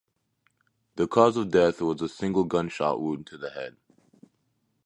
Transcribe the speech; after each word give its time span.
The 0.95 1.05
cause 1.07 1.37
of 1.37 1.51
death 1.51 1.79
was 1.79 2.01
a 2.01 2.09
single 2.09 2.43
gunshot 2.45 2.99
wound 2.99 3.27
to 3.27 3.37
the 3.37 3.51
head. 3.51 3.75